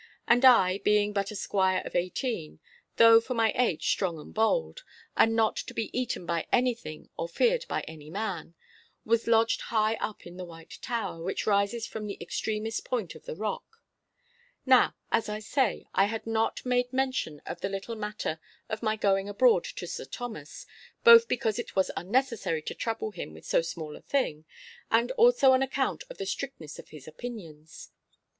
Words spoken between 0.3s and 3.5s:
I, being but a squire of eighteen (though for